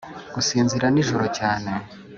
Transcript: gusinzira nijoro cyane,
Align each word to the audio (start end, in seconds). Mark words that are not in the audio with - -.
gusinzira 0.35 0.85
nijoro 0.93 1.25
cyane, 1.37 1.71